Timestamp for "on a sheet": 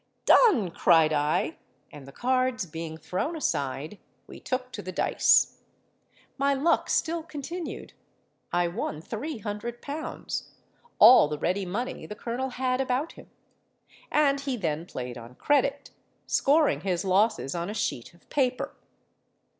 17.53-18.15